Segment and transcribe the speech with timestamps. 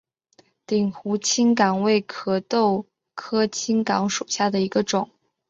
[0.65, 5.11] 鼎湖青冈为壳斗科青冈属下的一个种。